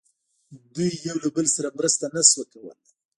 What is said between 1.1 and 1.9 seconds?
له بل سره